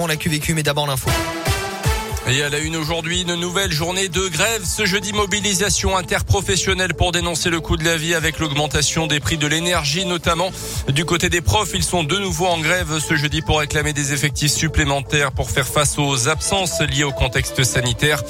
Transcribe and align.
On 0.00 0.06
l'a 0.06 0.14
vécu, 0.14 0.54
mais 0.54 0.62
d'abord 0.62 0.86
l'info. 0.86 1.10
Et 2.30 2.42
à 2.42 2.50
la 2.50 2.58
une 2.58 2.76
aujourd'hui, 2.76 3.22
une 3.22 3.36
nouvelle 3.36 3.72
journée 3.72 4.08
de 4.08 4.28
grève. 4.28 4.62
Ce 4.62 4.84
jeudi, 4.84 5.14
mobilisation 5.14 5.96
interprofessionnelle 5.96 6.92
pour 6.92 7.10
dénoncer 7.10 7.48
le 7.48 7.58
coût 7.58 7.78
de 7.78 7.84
la 7.84 7.96
vie 7.96 8.14
avec 8.14 8.38
l'augmentation 8.38 9.06
des 9.06 9.18
prix 9.18 9.38
de 9.38 9.46
l'énergie, 9.46 10.04
notamment 10.04 10.50
du 10.88 11.06
côté 11.06 11.30
des 11.30 11.40
profs. 11.40 11.70
Ils 11.72 11.82
sont 11.82 12.04
de 12.04 12.18
nouveau 12.18 12.44
en 12.46 12.58
grève 12.58 12.98
ce 12.98 13.16
jeudi 13.16 13.40
pour 13.40 13.60
réclamer 13.60 13.94
des 13.94 14.12
effectifs 14.12 14.52
supplémentaires 14.52 15.32
pour 15.32 15.50
faire 15.50 15.66
face 15.66 15.98
aux 15.98 16.28
absences 16.28 16.82
liées 16.82 17.04
au 17.04 17.12
contexte 17.12 17.64
sanitaire. 17.64 18.22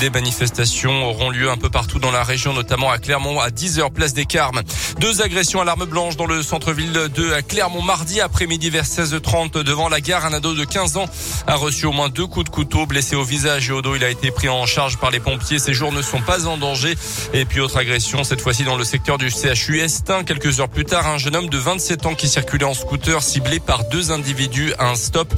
Des 0.00 0.10
manifestations 0.10 1.04
auront 1.04 1.30
lieu 1.30 1.48
un 1.48 1.56
peu 1.56 1.70
partout 1.70 2.00
dans 2.00 2.10
la 2.10 2.24
région, 2.24 2.54
notamment 2.54 2.90
à 2.90 2.98
Clermont, 2.98 3.38
à 3.38 3.50
10h 3.50 3.92
place 3.92 4.14
des 4.14 4.26
Carmes. 4.26 4.62
Deux 4.98 5.22
agressions 5.22 5.60
à 5.60 5.64
l'arme 5.64 5.84
blanche 5.84 6.16
dans 6.16 6.26
le 6.26 6.42
centre-ville 6.42 6.92
de 6.92 7.40
Clermont 7.42 7.82
mardi 7.82 8.20
après-midi 8.20 8.70
vers 8.70 8.84
16h30 8.84 9.62
devant 9.62 9.88
la 9.88 10.00
gare. 10.00 10.26
Un 10.26 10.32
ado 10.32 10.54
de 10.54 10.64
15 10.64 10.96
ans 10.96 11.06
a 11.46 11.54
reçu 11.54 11.86
au 11.86 11.92
moins 11.92 12.08
deux 12.08 12.26
coups 12.26 12.46
de 12.46 12.50
couteau 12.50 12.86
blessé 12.86 13.14
au 13.14 13.22
visage 13.22 13.43
visage 13.44 13.70
Il 13.96 14.04
a 14.04 14.08
été 14.08 14.30
pris 14.30 14.48
en 14.48 14.64
charge 14.64 14.96
par 14.96 15.10
les 15.10 15.20
pompiers. 15.20 15.58
Ses 15.58 15.74
jours 15.74 15.92
ne 15.92 16.00
sont 16.00 16.22
pas 16.22 16.46
en 16.46 16.56
danger. 16.56 16.94
Et 17.34 17.44
puis 17.44 17.60
autre 17.60 17.76
agression, 17.76 18.24
cette 18.24 18.40
fois-ci 18.40 18.64
dans 18.64 18.76
le 18.76 18.84
secteur 18.84 19.18
du 19.18 19.28
CHU 19.28 19.80
Estin. 19.80 20.24
Quelques 20.24 20.60
heures 20.60 20.70
plus 20.70 20.86
tard, 20.86 21.06
un 21.06 21.18
jeune 21.18 21.36
homme 21.36 21.50
de 21.50 21.58
27 21.58 22.06
ans 22.06 22.14
qui 22.14 22.26
circulait 22.26 22.64
en 22.64 22.72
scooter 22.72 23.22
ciblé 23.22 23.60
par 23.60 23.84
deux 23.90 24.12
individus 24.12 24.72
un 24.78 24.94
stop. 24.94 25.34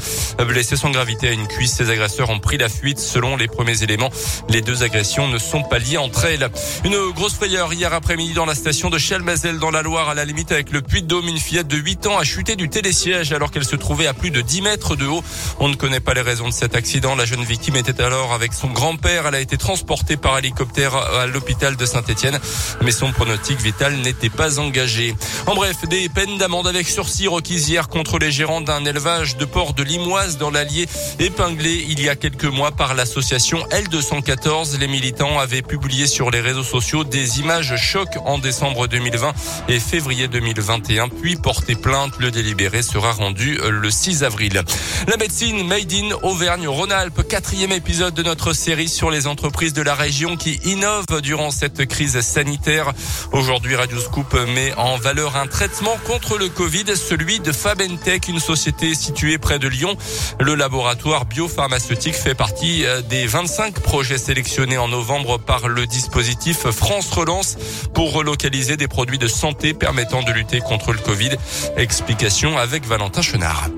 Blessé 0.47 0.77
sans 0.77 0.91
gravité 0.91 1.29
à 1.29 1.33
une 1.33 1.49
cuisse, 1.49 1.73
ses 1.73 1.91
agresseurs 1.91 2.31
ont 2.31 2.39
pris 2.39 2.59
la 2.59 2.69
fuite. 2.69 3.01
Selon 3.01 3.37
les 3.37 3.49
premiers 3.49 3.83
éléments, 3.83 4.11
les 4.49 4.63
deux 4.63 4.85
agressions 4.85 5.27
ne 5.27 5.39
sont 5.39 5.65
pas 5.65 5.79
liées 5.79 5.99
entre 5.99 6.27
elles. 6.27 6.49
Une 6.85 7.11
grosse 7.11 7.35
frayeur 7.35 7.73
hier 7.73 7.93
après-midi 7.93 8.35
dans 8.35 8.47
la 8.47 8.55
station 8.55 8.89
de 8.89 8.99
Chalmazel 8.99 9.59
dans 9.59 9.73
la 9.73 9.83
Loire, 9.83 10.11
à 10.11 10.15
la 10.15 10.25
limite 10.25 10.53
avec 10.53 10.71
le 10.71 10.81
Puy-de-Dôme. 10.81 11.27
Une 11.27 11.39
fillette 11.39 11.69
de 11.69 11.77
8 11.77 12.07
ans 12.07 12.19
a 12.19 12.25
chuté 12.25 12.55
du 12.55 12.69
télésiège 12.69 13.33
alors 13.33 13.51
qu'elle 13.51 13.65
se 13.65 13.75
trouvait 13.75 14.07
à 14.07 14.15
plus 14.15 14.31
de 14.31 14.43
10 14.43 14.63
mètres 14.63 14.95
de 14.95 15.07
haut. 15.07 15.25
On 15.59 15.69
ne 15.69 15.75
connaît 15.75 16.01
pas 16.01 16.15
les 16.15 16.21
raisons 16.21 16.49
de 16.49 16.55
cet 16.55 16.77
accident. 16.77 17.17
La 17.17 17.25
jeune 17.25 17.43
victime 17.43 17.75
était 17.75 17.96
alors 18.01 18.33
avec 18.33 18.53
son 18.53 18.69
grand-père. 18.69 19.27
Elle 19.27 19.35
a 19.35 19.41
été 19.41 19.57
transportée 19.57 20.17
par 20.17 20.39
hélicoptère 20.39 20.95
à 20.97 21.27
l'hôpital 21.27 21.77
de 21.77 21.87
Saint-Etienne, 21.87 22.39
mais 22.83 22.91
son 22.91 23.13
pronostic 23.13 23.61
vital 23.61 23.97
n'était 23.97 24.31
pas 24.31 24.59
engagé. 24.59 25.15
En 25.47 25.55
bref, 25.55 25.77
des 25.89 26.09
peines 26.09 26.39
d'amende 26.39 26.67
avec 26.67 26.89
sursis 26.89 27.29
requises 27.29 27.69
hier 27.69 27.89
contre 27.89 28.19
les 28.19 28.31
gérants 28.31 28.61
d'un 28.61 28.85
élevage 28.85 29.37
de 29.37 29.45
porc 29.45 29.75
de 29.75 29.83
Limoise 29.83 30.39
dans 30.39 30.51
l'Allier, 30.51 30.87
épinglé 31.19 31.85
il 31.89 32.03
y 32.03 32.09
a 32.09 32.17
quelques 32.17 32.45
mois 32.45 32.73
par 32.73 32.95
l'association 32.95 33.59
L214. 33.71 34.79
Les 34.79 34.89
militants 34.89 35.39
avaient 35.39 35.63
publié 35.63 36.07
sur 36.07 36.31
les 36.31 36.41
réseaux 36.41 36.65
sociaux 36.65 37.05
des 37.05 37.41
images 37.41 37.77
choc 37.77 38.09
en 38.25 38.39
décembre 38.39 38.87
2020 38.89 39.33
et 39.69 39.81
février 39.81 40.29
2021, 40.29 41.09
puis 41.09 41.37
porté 41.37 41.75
plainte. 41.75 42.15
Le 42.19 42.31
délibéré 42.31 42.83
sera 42.83 43.13
rendu 43.13 43.59
le 43.69 43.91
6 43.91 44.25
avril. 44.25 44.63
La 45.07 45.17
médecine 45.17 45.67
Made 45.67 45.93
in 45.93 46.11
Auvergne-Rhône-Alpes, 46.23 47.27
quatrième 47.29 47.73
de 47.87 48.23
notre 48.25 48.53
série 48.53 48.89
sur 48.89 49.13
les 49.13 49.29
entreprises 49.29 49.73
de 49.73 49.81
la 49.81 49.95
région 49.95 50.37
qui 50.37 50.55
innovent 50.65 51.21
durant 51.23 51.53
cette 51.53 51.87
crise 51.87 52.21
sanitaire. 52.21 52.93
Aujourd'hui, 53.31 53.77
Radio 53.77 54.01
Scoop 54.01 54.35
met 54.35 54.75
en 54.75 54.97
valeur 54.99 55.37
un 55.37 55.47
traitement 55.47 55.97
contre 56.05 56.37
le 56.37 56.49
Covid, 56.49 56.97
celui 56.97 57.39
de 57.39 57.53
Fabentech, 57.53 58.27
une 58.27 58.41
société 58.41 58.93
située 58.97 59.39
près 59.39 59.61
de 59.61 59.69
Lyon. 59.69 59.97
Le 60.41 60.57
laboratoire 60.57 61.27
biopharmaceutique 61.27 62.17
fait 62.17 62.35
partie 62.35 62.85
euh, 62.85 63.03
des 63.03 63.25
25 63.25 63.79
projets 63.79 64.19
sélectionnés 64.19 64.79
en 64.79 64.89
novembre 64.89 65.39
par 65.39 65.69
le 65.69 65.87
dispositif 65.87 66.69
France 66.71 67.11
Relance 67.13 67.57
pour 67.95 68.13
relocaliser 68.13 68.77
des 68.77 68.89
produits 68.89 69.19
de 69.19 69.29
santé 69.29 69.75
permettant 69.75 70.25
de 70.25 70.33
lutter 70.33 70.59
contre 70.59 70.93
le 70.93 70.99
Covid. 70.99 71.37
Explication 71.77 72.59
avec 72.59 72.85
Valentin 72.85 73.23
Chenard. 73.23 73.69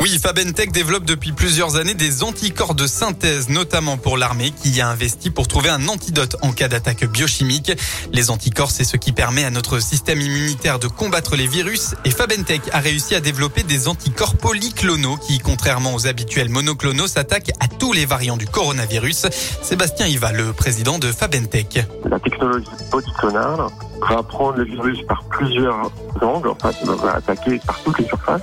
Oui, 0.00 0.16
Fabentech 0.22 0.70
développe 0.70 1.04
depuis 1.04 1.32
plusieurs 1.32 1.74
années 1.74 1.94
des 1.94 2.22
anticorps 2.22 2.76
de 2.76 2.86
synthèse, 2.86 3.48
notamment 3.48 3.96
pour 3.96 4.16
l'armée, 4.16 4.52
qui 4.52 4.70
y 4.70 4.80
a 4.80 4.88
investi 4.88 5.30
pour 5.30 5.48
trouver 5.48 5.70
un 5.70 5.88
antidote 5.88 6.36
en 6.42 6.52
cas 6.52 6.68
d'attaque 6.68 7.04
biochimique. 7.04 7.72
Les 8.12 8.30
anticorps, 8.30 8.70
c'est 8.70 8.84
ce 8.84 8.96
qui 8.96 9.10
permet 9.10 9.44
à 9.44 9.50
notre 9.50 9.80
système 9.80 10.20
immunitaire 10.20 10.78
de 10.78 10.86
combattre 10.86 11.34
les 11.34 11.48
virus. 11.48 11.96
Et 12.04 12.10
Fabentech 12.10 12.62
a 12.72 12.78
réussi 12.78 13.16
à 13.16 13.20
développer 13.20 13.64
des 13.64 13.88
anticorps 13.88 14.36
polyclonaux 14.36 15.16
qui, 15.16 15.40
contrairement 15.40 15.94
aux 15.94 16.06
habituels 16.06 16.48
monoclonaux, 16.48 17.08
s'attaquent 17.08 17.52
à 17.58 17.66
tous 17.66 17.92
les 17.92 18.06
variants 18.06 18.36
du 18.36 18.46
coronavirus. 18.46 19.26
Sébastien 19.62 20.06
Iva, 20.06 20.30
le 20.30 20.52
président 20.52 21.00
de 21.00 21.10
Fabentech. 21.10 21.84
La 22.08 22.20
technologie 22.20 22.68
polyclonale 22.92 23.66
va 24.08 24.22
prendre 24.22 24.58
le 24.58 24.64
virus 24.64 25.02
par 25.08 25.24
plusieurs 25.24 25.90
angles, 26.22 26.50
enfin, 26.50 26.70
va 27.02 27.16
attaquer 27.16 27.60
par 27.66 27.82
toutes 27.82 27.98
les 27.98 28.06
surfaces 28.06 28.42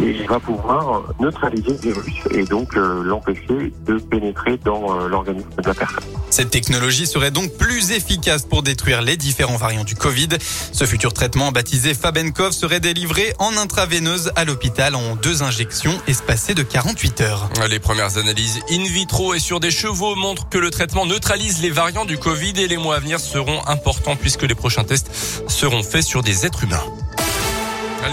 et 0.00 0.10
il 0.10 0.26
va 0.26 0.38
pouvoir 0.40 1.02
neutraliser 1.20 1.70
le 1.70 1.92
virus 1.92 2.14
et 2.30 2.44
donc 2.44 2.76
euh, 2.76 3.02
l'empêcher 3.02 3.72
de 3.86 3.98
pénétrer 3.98 4.58
dans 4.64 4.94
euh, 4.94 5.08
l'organisme 5.08 5.48
de 5.56 5.66
la 5.66 5.74
personne. 5.74 6.04
Cette 6.30 6.50
technologie 6.50 7.06
serait 7.06 7.30
donc 7.30 7.52
plus 7.56 7.90
efficace 7.90 8.42
pour 8.42 8.62
détruire 8.62 9.02
les 9.02 9.16
différents 9.16 9.56
variants 9.56 9.84
du 9.84 9.94
Covid. 9.94 10.28
Ce 10.72 10.84
futur 10.84 11.12
traitement 11.12 11.52
baptisé 11.52 11.94
Fabenkov 11.94 12.52
serait 12.52 12.80
délivré 12.80 13.32
en 13.38 13.56
intraveineuse 13.56 14.30
à 14.36 14.44
l'hôpital 14.44 14.94
en 14.94 15.16
deux 15.16 15.42
injections 15.42 15.94
espacées 16.06 16.54
de 16.54 16.62
48 16.62 17.20
heures. 17.22 17.48
Les 17.68 17.78
premières 17.78 18.18
analyses 18.18 18.60
in 18.70 18.84
vitro 18.84 19.34
et 19.34 19.38
sur 19.38 19.60
des 19.60 19.70
chevaux 19.70 20.14
montrent 20.14 20.48
que 20.48 20.58
le 20.58 20.70
traitement 20.70 21.06
neutralise 21.06 21.62
les 21.62 21.70
variants 21.70 22.04
du 22.04 22.18
Covid 22.18 22.52
et 22.56 22.68
les 22.68 22.76
mois 22.76 22.96
à 22.96 23.00
venir 23.00 23.20
seront 23.20 23.66
importants 23.66 24.16
puisque 24.16 24.42
les 24.42 24.54
prochains 24.54 24.84
tests 24.84 25.10
seront 25.48 25.82
faits 25.82 26.04
sur 26.04 26.22
des 26.22 26.46
êtres 26.46 26.64
humains. 26.64 26.84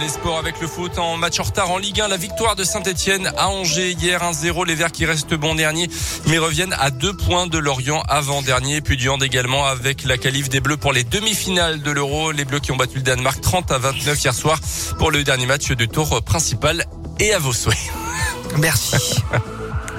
Les 0.01 0.09
sports 0.09 0.37
avec 0.37 0.59
le 0.59 0.67
foot 0.67 0.97
en 0.97 1.15
match 1.15 1.39
en 1.39 1.43
retard 1.43 1.71
en 1.71 1.77
Ligue 1.77 2.01
1. 2.01 2.09
La 2.09 2.17
victoire 2.17 2.55
de 2.55 2.63
Saint-Etienne 2.65 3.31
à 3.37 3.47
Angers 3.47 3.91
hier 3.91 4.21
1-0. 4.21 4.65
Les 4.65 4.75
Verts 4.75 4.91
qui 4.91 5.05
restent 5.05 5.35
bons 5.35 5.55
derniers 5.55 5.89
mais 6.27 6.37
reviennent 6.37 6.75
à 6.79 6.91
deux 6.91 7.13
points 7.13 7.47
de 7.47 7.57
Lorient 7.57 8.01
avant-dernier. 8.09 8.81
Puis 8.81 8.97
du 8.97 9.09
hand 9.09 9.23
également 9.23 9.65
avec 9.65 10.03
la 10.03 10.17
qualif 10.17 10.49
des 10.49 10.59
Bleus 10.59 10.75
pour 10.75 10.91
les 10.91 11.03
demi-finales 11.03 11.81
de 11.81 11.91
l'Euro. 11.91 12.31
Les 12.31 12.43
Bleus 12.43 12.59
qui 12.59 12.71
ont 12.71 12.75
battu 12.75 12.97
le 12.97 13.03
Danemark 13.03 13.39
30 13.39 13.71
à 13.71 13.77
29 13.77 14.21
hier 14.21 14.33
soir 14.33 14.59
pour 14.97 15.11
le 15.11 15.23
dernier 15.23 15.45
match 15.45 15.71
du 15.71 15.87
tour 15.87 16.21
principal 16.23 16.85
et 17.19 17.33
à 17.33 17.39
vos 17.39 17.53
souhaits. 17.53 17.77
Merci. 18.57 19.21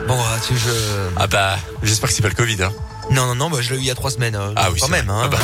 bon, 0.07 0.19
tu 0.47 0.57
je... 0.57 0.71
Ah 1.17 1.27
bah, 1.27 1.57
j'espère 1.83 2.11
que 2.11 2.15
c'est 2.15 2.23
pas 2.23 2.29
le 2.29 2.35
Covid. 2.35 2.63
Hein. 2.65 2.73
Non, 3.11 3.27
non, 3.27 3.35
non, 3.35 3.51
bah, 3.51 3.59
je 3.61 3.71
l'ai 3.71 3.77
eu 3.77 3.81
il 3.81 3.87
y 3.87 3.91
a 3.91 3.95
trois 3.95 4.11
semaines. 4.11 4.37
Euh, 4.37 4.53
ah 4.57 4.69
oui, 4.71 4.79
quand 4.81 4.89
même. 4.89 5.09
Hein. 5.09 5.23
Ah 5.25 5.29
bah. 5.29 5.39